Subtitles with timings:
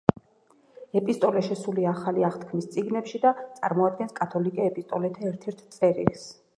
[1.01, 6.31] ეპისტოლე შესულია ახალი აღთქმის წიგნებში და წარმოადგენს კათოლიკე ეპისტოლეთა ერთ–ერთ წერილს.